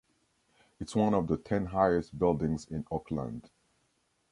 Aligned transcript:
It’s 0.79 0.95
one 0.95 1.13
of 1.13 1.27
the 1.27 1.37
ten 1.37 1.67
highest 1.67 2.17
buildings 2.17 2.65
in 2.65 2.85
Auckland. 2.89 3.51